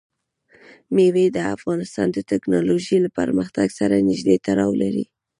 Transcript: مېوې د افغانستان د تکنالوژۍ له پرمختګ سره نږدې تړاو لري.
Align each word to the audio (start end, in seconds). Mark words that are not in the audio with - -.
مېوې 0.95 1.25
د 1.31 1.37
افغانستان 1.55 2.07
د 2.11 2.17
تکنالوژۍ 2.31 2.97
له 3.05 3.09
پرمختګ 3.19 3.67
سره 3.79 4.05
نږدې 4.09 4.35
تړاو 4.47 4.71
لري. 4.81 5.05